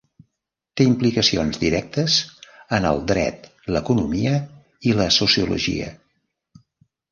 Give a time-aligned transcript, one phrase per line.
[0.79, 2.15] Té implicacions directes
[2.79, 4.35] en el dret, l'economia
[4.91, 5.95] i la sociologia.